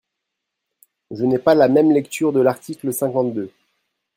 [1.11, 3.51] Je n’ai pas la même lecture de l’article cinquante-deux.